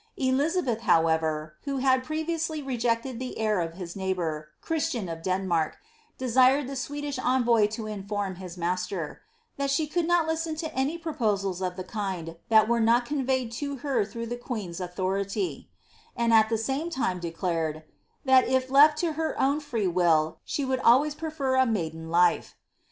[0.17, 5.77] Elizabeth, however, wlio had previously rejected the heir of his neighbour, Chris* liin of Denmark,
[6.17, 9.21] desired the Swedish envoy to inform his master
[9.53, 13.05] ^ that she could not listen to any proposals of the kind that were not
[13.05, 15.69] conveyed to her through the queen's authority,"
[16.17, 17.83] and at the same time declared,
[18.25, 22.55] *^that if lefl to her own free will she would always prefer a maiden life.''